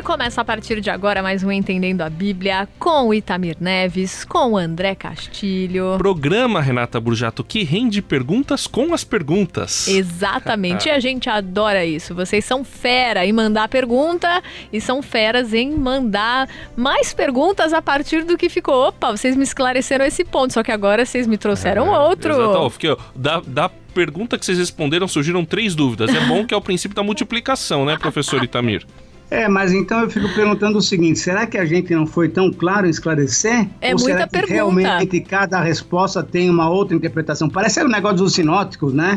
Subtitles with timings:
[0.00, 4.24] E começa a partir de agora mais um Entendendo a Bíblia com o Itamir Neves,
[4.24, 5.96] com o André Castilho.
[5.98, 9.86] Programa, Renata Burjato, que rende perguntas com as perguntas.
[9.92, 12.14] Exatamente, e a gente adora isso.
[12.14, 14.42] Vocês são fera em mandar pergunta
[14.72, 18.88] e são feras em mandar mais perguntas a partir do que ficou.
[18.88, 22.32] Opa, vocês me esclareceram esse ponto, só que agora vocês me trouxeram é, outro.
[22.32, 26.08] Exato, fiquei, da, da pergunta que vocês responderam surgiram três dúvidas.
[26.14, 28.86] É bom que é o princípio da multiplicação, né, professor Itamir?
[29.30, 32.52] É, mas então eu fico perguntando o seguinte: será que a gente não foi tão
[32.52, 33.68] claro em esclarecer?
[33.80, 34.52] É Ou muita será que pergunta.
[34.52, 37.48] realmente cada resposta tem uma outra interpretação?
[37.48, 39.14] Parece um negócio dos sinóticos, né?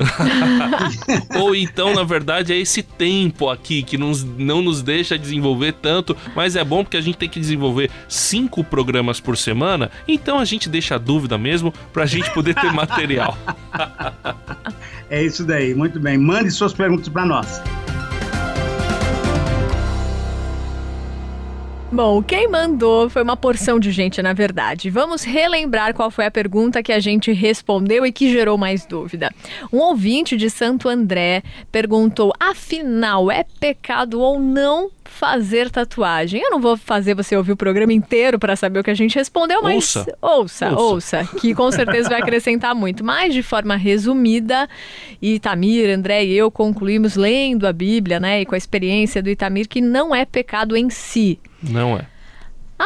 [1.36, 6.16] Ou então, na verdade, é esse tempo aqui que nos, não nos deixa desenvolver tanto,
[6.36, 10.46] mas é bom porque a gente tem que desenvolver cinco programas por semana, então a
[10.46, 13.36] gente deixa a dúvida mesmo pra gente poder ter material.
[15.10, 16.18] é isso daí, muito bem.
[16.18, 17.62] Mande suas perguntas para nós.
[21.94, 24.90] Bom, quem mandou foi uma porção de gente, na verdade.
[24.90, 29.32] Vamos relembrar qual foi a pergunta que a gente respondeu e que gerou mais dúvida.
[29.72, 36.42] Um ouvinte de Santo André perguntou: afinal, é pecado ou não fazer tatuagem?
[36.42, 39.16] Eu não vou fazer você ouvir o programa inteiro para saber o que a gente
[39.16, 40.18] respondeu, mas ouça.
[40.22, 43.04] ouça, ouça, ouça, que com certeza vai acrescentar muito.
[43.04, 44.68] Mas de forma resumida,
[45.22, 49.68] Itamir, André e eu concluímos lendo a Bíblia, né, e com a experiência do Itamir
[49.68, 51.40] que não é pecado em si.
[51.62, 52.13] Não é.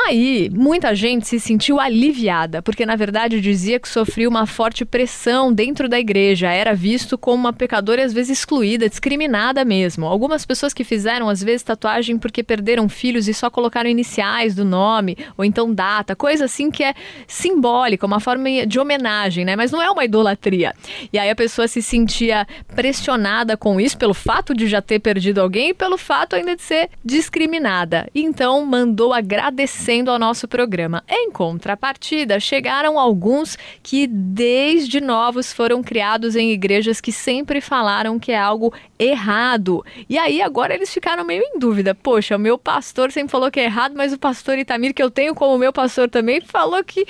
[0.06, 5.52] Aí, muita gente se sentiu aliviada, porque na verdade dizia que sofria uma forte pressão
[5.52, 10.06] dentro da igreja, era visto como uma pecadora às vezes excluída, discriminada mesmo.
[10.06, 14.64] Algumas pessoas que fizeram às vezes tatuagem porque perderam filhos e só colocaram iniciais do
[14.64, 16.94] nome, ou então data, coisa assim que é
[17.26, 19.56] simbólica, uma forma de homenagem, né?
[19.56, 20.76] Mas não é uma idolatria.
[21.12, 22.46] E aí a pessoa se sentia
[22.76, 26.62] pressionada com isso pelo fato de já ter perdido alguém e pelo fato ainda de
[26.62, 28.08] ser discriminada.
[28.14, 31.04] Então mandou agradecer agradecendo ao nosso programa.
[31.08, 38.32] Em contrapartida, chegaram alguns que desde novos foram criados em igrejas que sempre falaram que
[38.32, 39.86] é algo errado.
[40.10, 41.96] E aí agora eles ficaram meio em dúvida.
[41.96, 45.10] Poxa, o meu pastor sempre falou que é errado, mas o pastor Itamir, que eu
[45.10, 47.06] tenho como meu pastor também, falou que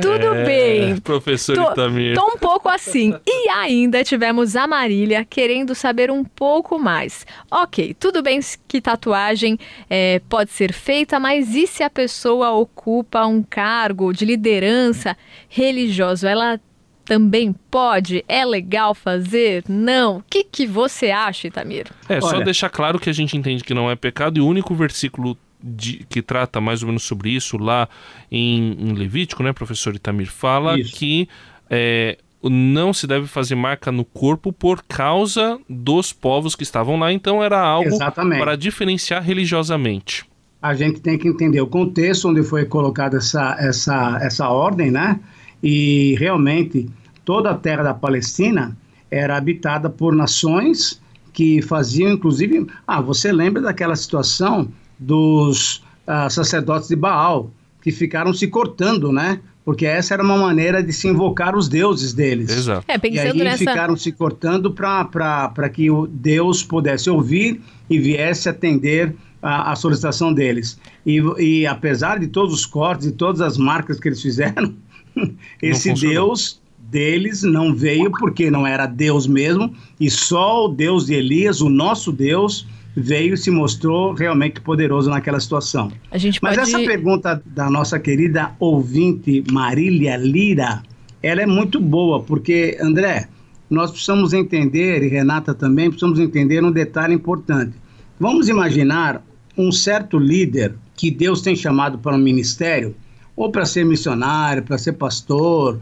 [0.00, 0.96] tudo É, bem.
[0.98, 2.14] Professor Tô, Itamir.
[2.14, 3.14] tô um pouco assim.
[3.26, 7.26] E ainda tivemos a Marília querendo saber um pouco mais.
[7.50, 9.58] Ok, tudo bem que tatuagem
[9.90, 12.13] é, pode ser feita, mas e se a pessoa
[12.52, 15.16] ocupa um cargo de liderança
[15.48, 16.26] religioso?
[16.26, 16.60] Ela
[17.04, 18.24] também pode?
[18.28, 19.64] É legal fazer?
[19.68, 20.18] Não?
[20.18, 21.86] O que, que você acha, Itamir?
[22.08, 22.44] É, só Olha.
[22.44, 26.04] deixar claro que a gente entende que não é pecado e o único versículo de-
[26.08, 27.88] que trata mais ou menos sobre isso lá
[28.30, 30.94] em, em Levítico, né, professor Itamir, fala Isso.
[30.94, 31.28] que
[31.70, 37.10] é, não se deve fazer marca no corpo por causa dos povos que estavam lá,
[37.12, 38.38] então era algo Exatamente.
[38.40, 40.24] para diferenciar religiosamente.
[40.64, 45.20] A gente tem que entender o contexto onde foi colocada essa, essa, essa ordem, né?
[45.62, 46.88] E realmente
[47.22, 48.74] toda a terra da Palestina
[49.10, 50.98] era habitada por nações
[51.34, 54.66] que faziam, inclusive, ah, você lembra daquela situação
[54.98, 57.50] dos ah, sacerdotes de Baal
[57.82, 59.40] que ficaram se cortando, né?
[59.66, 62.48] Porque essa era uma maneira de se invocar os deuses deles.
[62.48, 62.86] Exato.
[62.88, 63.58] É, E aí nessa.
[63.58, 67.60] ficaram se cortando para que o Deus pudesse ouvir
[67.90, 69.14] e viesse atender
[69.44, 70.80] a, a solicitação deles.
[71.04, 74.74] E, e apesar de todos os cortes e todas as marcas que eles fizeram,
[75.62, 75.92] esse.
[75.92, 81.60] Deus deles não veio porque não era Deus mesmo, e só o Deus de Elias,
[81.60, 82.66] o nosso Deus,
[82.96, 85.90] veio e se mostrou realmente poderoso naquela situação.
[86.10, 86.68] A gente Mas pode.
[86.68, 90.82] essa pergunta da nossa querida ouvinte Marília Lira,
[91.22, 93.28] ela é muito boa, porque, André,
[93.68, 97.74] nós precisamos entender, e Renata também, precisamos entender um detalhe importante.
[98.20, 99.20] Vamos imaginar
[99.56, 102.94] um certo líder que Deus tem chamado para um ministério,
[103.36, 105.80] ou para ser missionário, para ser pastor,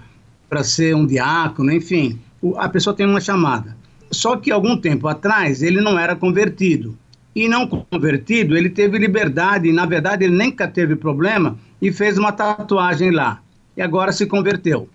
[0.49, 2.19] para ser um diácono, enfim,
[2.57, 3.77] a pessoa tem uma chamada.
[4.11, 6.97] Só que algum tempo atrás ele não era convertido.
[7.35, 12.19] E não convertido, ele teve liberdade, e na verdade ele nunca teve problema e fez
[12.19, 13.41] uma tatuagem lá.
[13.75, 14.89] E agora se converteu.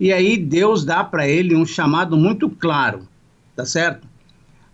[0.00, 3.06] E aí Deus dá para ele um chamado muito claro,
[3.54, 4.07] tá certo?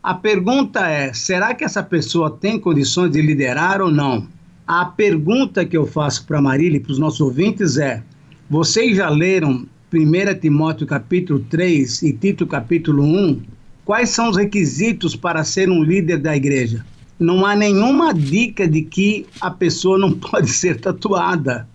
[0.05, 4.29] A pergunta é: será que essa pessoa tem condições de liderar ou não?
[4.67, 8.03] A pergunta que eu faço para Marília e para os nossos ouvintes é:
[8.51, 13.41] vocês já leram 1 Timóteo capítulo 3 e Tito capítulo 1?
[13.83, 16.85] Quais são os requisitos para ser um líder da igreja?
[17.19, 21.67] Não há nenhuma dica de que a pessoa não pode ser tatuada.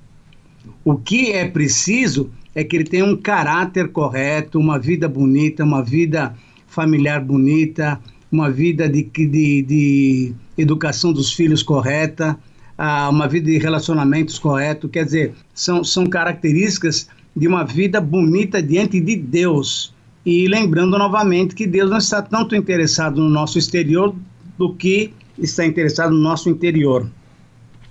[0.85, 5.81] O que é preciso é que ele tenha um caráter correto, uma vida bonita, uma
[5.81, 6.35] vida
[6.67, 7.99] familiar bonita,
[8.31, 12.37] uma vida de, de, de educação dos filhos correta,
[12.77, 14.87] uh, uma vida de relacionamentos correto.
[14.87, 19.93] Quer dizer, são, são características de uma vida bonita diante de Deus.
[20.25, 24.15] E lembrando novamente que Deus não está tanto interessado no nosso exterior
[24.57, 27.09] do que está interessado no nosso interior.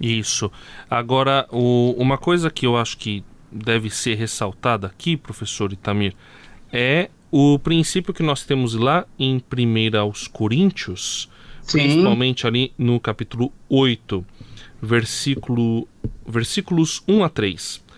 [0.00, 0.50] Isso.
[0.88, 6.14] Agora, o, uma coisa que eu acho que deve ser ressaltada aqui, professor Itamir,
[6.72, 11.28] é o princípio que nós temos lá em 1 aos Coríntios,
[11.62, 11.78] Sim.
[11.78, 14.24] principalmente ali no capítulo 8,
[14.80, 15.86] versículo,
[16.26, 17.88] versículos 1 a 3.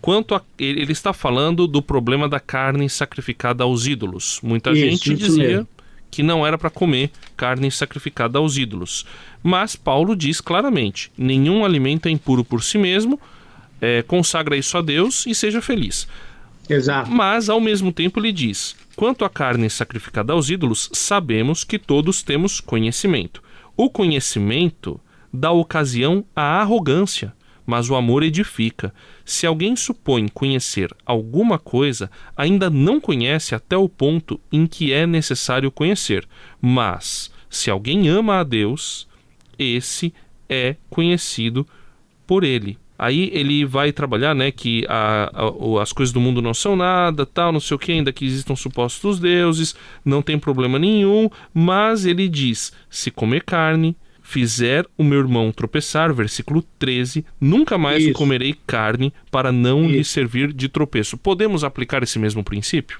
[0.00, 4.40] Quanto a, ele está falando do problema da carne sacrificada aos ídolos.
[4.42, 5.68] Muita isso, gente isso dizia mesmo.
[6.10, 9.06] que não era para comer carne sacrificada aos ídolos.
[9.42, 13.18] Mas Paulo diz claramente: nenhum alimento é impuro por si mesmo,
[13.80, 16.06] é, consagra isso a Deus e seja feliz.
[16.68, 17.10] Exato.
[17.10, 22.22] Mas, ao mesmo tempo, ele diz: quanto à carne sacrificada aos ídolos, sabemos que todos
[22.22, 23.42] temos conhecimento.
[23.76, 25.00] O conhecimento
[25.32, 27.34] dá ocasião à arrogância,
[27.66, 28.94] mas o amor edifica.
[29.24, 35.06] Se alguém supõe conhecer alguma coisa, ainda não conhece até o ponto em que é
[35.06, 36.26] necessário conhecer.
[36.60, 39.08] Mas, se alguém ama a Deus,
[39.58, 40.14] esse
[40.48, 41.66] é conhecido
[42.26, 42.78] por ele.
[42.98, 47.26] Aí ele vai trabalhar, né, que a, a, as coisas do mundo não são nada,
[47.26, 52.06] tal, não sei o que, ainda que existam supostos deuses, não tem problema nenhum, mas
[52.06, 58.12] ele diz: se comer carne, fizer o meu irmão tropeçar, versículo 13, nunca mais Isso.
[58.12, 59.92] comerei carne para não Isso.
[59.92, 61.16] lhe servir de tropeço.
[61.16, 62.98] Podemos aplicar esse mesmo princípio?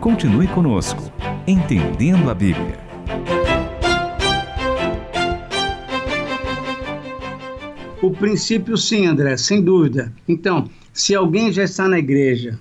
[0.00, 1.12] Continue conosco,
[1.46, 2.87] entendendo a Bíblia.
[8.00, 10.12] O princípio, sim, André, sem dúvida.
[10.28, 12.58] Então, se alguém já está na igreja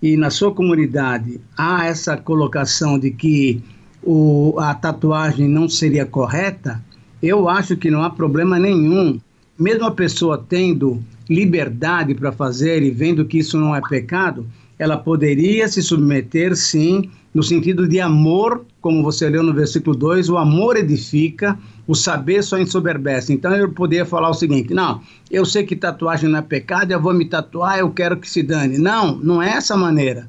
[0.00, 3.60] e na sua comunidade há essa colocação de que
[4.00, 6.80] o, a tatuagem não seria correta,
[7.20, 9.18] eu acho que não há problema nenhum.
[9.58, 14.46] Mesmo a pessoa tendo liberdade para fazer e vendo que isso não é pecado,
[14.78, 20.28] ela poderia se submeter, sim, no sentido de amor, como você leu no versículo 2,
[20.30, 23.32] o amor edifica, o saber só ensoberbece.
[23.32, 25.00] Então eu poderia falar o seguinte: não,
[25.30, 28.42] eu sei que tatuagem não é pecado, eu vou me tatuar, eu quero que se
[28.42, 28.78] dane.
[28.78, 30.26] Não, não é essa maneira.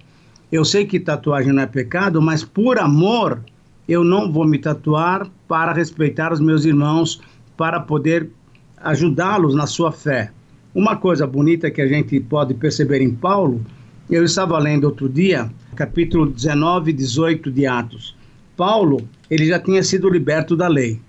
[0.51, 3.41] Eu sei que tatuagem não é pecado, mas por amor
[3.87, 7.21] eu não vou me tatuar para respeitar os meus irmãos,
[7.55, 8.29] para poder
[8.77, 10.31] ajudá-los na sua fé.
[10.75, 13.65] Uma coisa bonita que a gente pode perceber em Paulo,
[14.09, 18.15] eu estava lendo outro dia, capítulo 19 e 18 de Atos.
[18.55, 20.99] Paulo, ele já tinha sido liberto da lei.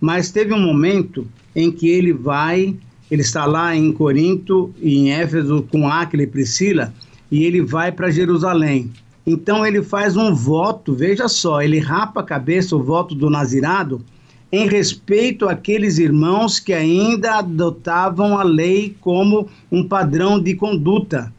[0.00, 2.76] Mas teve um momento em que ele vai,
[3.10, 6.92] ele está lá em Corinto e em Éfeso com Áquila e Priscila,
[7.30, 8.90] e ele vai para Jerusalém.
[9.26, 14.02] Então ele faz um voto, veja só, ele rapa a cabeça o voto do nazirado
[14.50, 21.32] em respeito àqueles irmãos que ainda adotavam a lei como um padrão de conduta.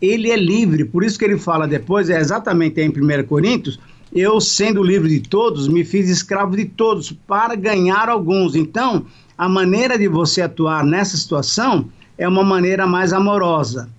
[0.00, 3.80] Ele é livre, por isso que ele fala depois, é exatamente em 1 Coríntios,
[4.16, 8.54] eu, sendo livre de todos, me fiz escravo de todos para ganhar alguns.
[8.54, 9.04] Então,
[9.36, 11.86] a maneira de você atuar nessa situação
[12.16, 13.90] é uma maneira mais amorosa.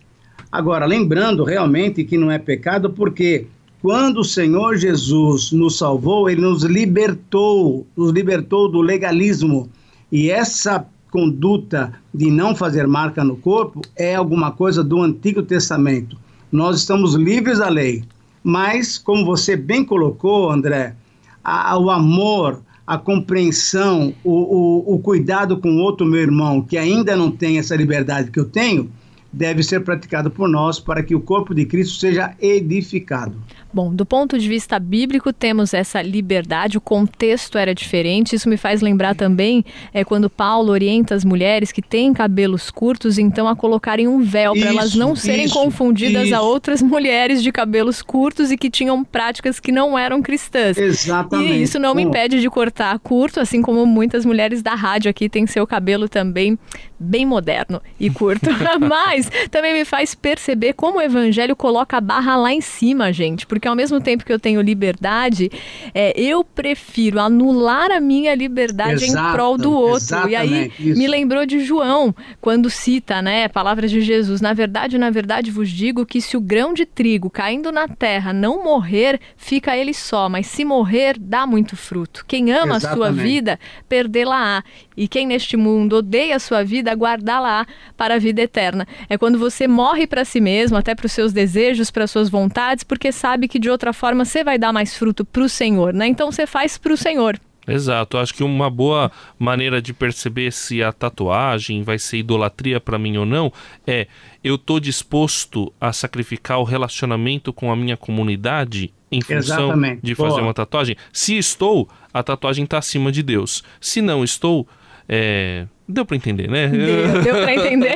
[0.51, 3.45] Agora, lembrando realmente que não é pecado, porque
[3.79, 9.69] quando o Senhor Jesus nos salvou, ele nos libertou, nos libertou do legalismo.
[10.11, 16.17] E essa conduta de não fazer marca no corpo é alguma coisa do Antigo Testamento.
[16.51, 18.03] Nós estamos livres da lei.
[18.47, 20.95] Mas, como você bem colocou, André,
[21.43, 27.13] a, o amor, a compreensão, o, o, o cuidado com outro meu irmão que ainda
[27.13, 28.89] não tem essa liberdade que eu tenho,
[29.31, 33.35] deve ser praticado por nós para que o corpo de Cristo seja edificado.
[33.73, 38.35] Bom, do ponto de vista bíblico, temos essa liberdade, o contexto era diferente.
[38.35, 43.17] Isso me faz lembrar também é, quando Paulo orienta as mulheres que têm cabelos curtos,
[43.17, 46.35] então, a colocarem um véu, para elas não serem isso, confundidas isso.
[46.35, 50.77] a outras mulheres de cabelos curtos e que tinham práticas que não eram cristãs.
[50.77, 51.53] Exatamente.
[51.53, 55.27] E isso não me impede de cortar curto, assim como muitas mulheres da rádio aqui
[55.27, 56.57] têm seu cabelo também
[56.99, 58.49] bem moderno e curto.
[58.79, 59.16] Mas
[59.49, 63.45] também me faz perceber como o evangelho coloca a barra lá em cima, gente.
[63.45, 65.51] Porque ao mesmo tempo que eu tenho liberdade,
[65.93, 70.29] é, eu prefiro anular a minha liberdade Exato, em prol do outro.
[70.29, 70.97] E aí isso.
[70.97, 74.41] me lembrou de João, quando cita, né, palavras de Jesus.
[74.41, 78.33] Na verdade, na verdade vos digo que se o grão de trigo caindo na terra
[78.33, 82.25] não morrer, fica ele só, mas se morrer, dá muito fruto.
[82.27, 82.85] Quem ama Exatamente.
[82.85, 84.63] a sua vida, perdê-la-á.
[84.95, 88.87] E quem neste mundo odeia a sua vida, guardá-la para a vida eterna.
[89.09, 92.83] É quando você morre para si mesmo, até para os seus desejos, para suas vontades,
[92.83, 96.07] porque sabe que de outra forma você vai dar mais fruto para o Senhor, né?
[96.07, 97.39] Então você faz para o Senhor.
[97.67, 102.97] Exato, acho que uma boa maneira de perceber se a tatuagem vai ser idolatria para
[102.97, 103.51] mim ou não
[103.85, 104.07] é
[104.41, 109.99] eu estou disposto a sacrificar o relacionamento com a minha comunidade em função Exatamente.
[110.01, 110.43] de fazer boa.
[110.43, 110.95] uma tatuagem.
[111.11, 113.63] Se estou, a tatuagem está acima de Deus.
[113.81, 114.65] Se não estou,
[115.07, 115.67] é...
[115.87, 116.67] deu para entender, né?
[116.67, 117.95] Deu, deu para entender.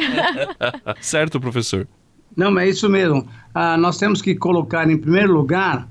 [1.01, 1.87] certo, professor?
[2.35, 3.27] Não, mas é isso mesmo.
[3.53, 5.87] Ah, nós temos que colocar em primeiro lugar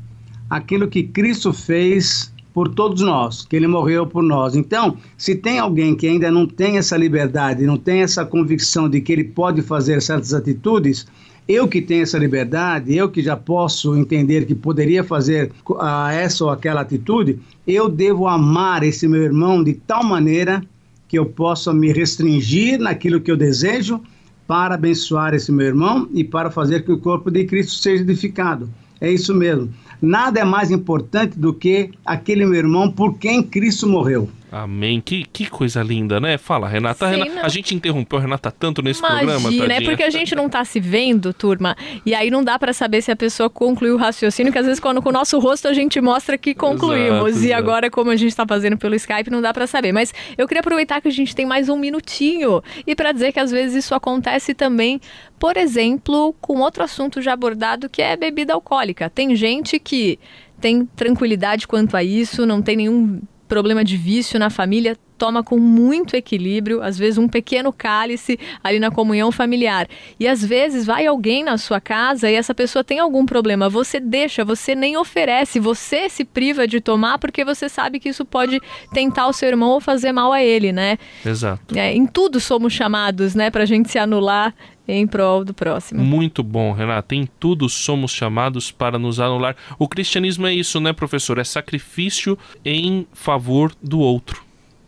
[0.48, 4.56] aquilo que Cristo fez por todos nós, que ele morreu por nós.
[4.56, 9.00] Então, se tem alguém que ainda não tem essa liberdade, não tem essa convicção de
[9.00, 11.06] que ele pode fazer certas atitudes,
[11.46, 16.44] eu que tenho essa liberdade, eu que já posso entender que poderia fazer uh, essa
[16.44, 20.62] ou aquela atitude, eu devo amar esse meu irmão de tal maneira
[21.10, 24.00] que eu possa me restringir naquilo que eu desejo
[24.46, 28.70] para abençoar esse meu irmão e para fazer que o corpo de Cristo seja edificado.
[29.00, 29.74] É isso mesmo.
[30.00, 34.28] Nada é mais importante do que aquele meu irmão por quem Cristo morreu.
[34.52, 35.00] Amém.
[35.00, 36.36] Que, que coisa linda, né?
[36.36, 37.06] Fala, Renata.
[37.06, 40.34] Renata a gente interrompeu a Renata tanto nesse Imagina, programa, Imagina, é porque a gente
[40.34, 43.94] não tá se vendo, turma, e aí não dá para saber se a pessoa concluiu
[43.94, 47.28] o raciocínio, que às vezes quando com o nosso rosto a gente mostra que concluímos,
[47.30, 47.62] exato, e exato.
[47.62, 49.92] agora como a gente tá fazendo pelo Skype não dá para saber.
[49.92, 53.38] Mas eu queria aproveitar que a gente tem mais um minutinho e para dizer que
[53.38, 55.00] às vezes isso acontece também,
[55.38, 59.08] por exemplo, com outro assunto já abordado que é bebida alcoólica.
[59.08, 60.18] Tem gente que
[60.60, 65.58] tem tranquilidade quanto a isso, não tem nenhum problema de vício na família, toma com
[65.58, 69.88] muito equilíbrio, às vezes um pequeno cálice ali na comunhão familiar.
[70.18, 73.98] E às vezes vai alguém na sua casa e essa pessoa tem algum problema, você
[73.98, 78.58] deixa, você nem oferece, você se priva de tomar porque você sabe que isso pode
[78.94, 80.96] tentar o seu irmão ou fazer mal a ele, né?
[81.26, 81.76] Exato.
[81.76, 84.54] É, em tudo somos chamados, né, pra gente se anular
[84.92, 86.02] em prol do próximo.
[86.02, 87.14] Muito bom, Renata.
[87.14, 89.56] Em tudo somos chamados para nos anular.
[89.78, 91.38] O cristianismo é isso, né, professor?
[91.38, 94.42] É sacrifício em favor do outro.